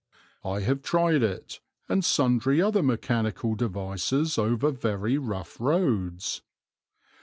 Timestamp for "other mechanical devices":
2.59-4.39